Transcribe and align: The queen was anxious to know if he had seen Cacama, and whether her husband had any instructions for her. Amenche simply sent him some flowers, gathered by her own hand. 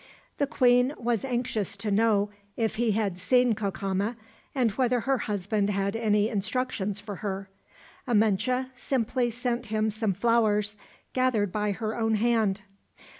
The 0.39 0.47
queen 0.47 0.95
was 0.97 1.23
anxious 1.23 1.77
to 1.77 1.91
know 1.91 2.31
if 2.57 2.77
he 2.77 2.93
had 2.93 3.19
seen 3.19 3.53
Cacama, 3.53 4.15
and 4.55 4.71
whether 4.71 5.01
her 5.01 5.19
husband 5.19 5.69
had 5.69 5.95
any 5.95 6.27
instructions 6.27 6.99
for 6.99 7.17
her. 7.17 7.51
Amenche 8.07 8.65
simply 8.75 9.29
sent 9.29 9.67
him 9.67 9.91
some 9.91 10.13
flowers, 10.15 10.75
gathered 11.13 11.51
by 11.51 11.73
her 11.73 11.95
own 11.95 12.15
hand. 12.15 12.63